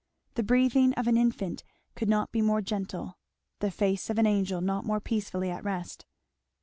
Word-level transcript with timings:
The 0.33 0.41
breathing 0.41 0.95
of 0.95 1.05
an 1.05 1.15
infant 1.15 1.63
could 1.93 2.09
not 2.09 2.31
be 2.31 2.41
more 2.41 2.63
gentle; 2.63 3.19
the 3.59 3.69
face 3.69 4.09
of 4.09 4.17
an 4.17 4.25
angel 4.25 4.59
not 4.59 4.83
more 4.83 4.99
peacefully 4.99 5.51
at 5.51 5.63
rest. 5.63 6.07